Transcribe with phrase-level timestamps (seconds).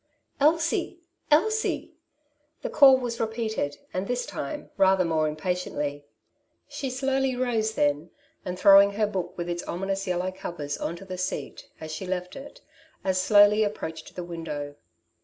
[0.01, 0.03] ^^
[0.39, 0.99] Elsie!
[1.29, 1.93] Elsie!
[2.59, 6.07] '^ The call was repeated, and this time rather more impatiently.
[6.67, 8.09] She slowly rose then,
[8.43, 12.07] and throwing her book with its ominous yellow covers on to the seat, as she
[12.07, 12.61] left it,
[13.03, 14.73] as slowly approached the window.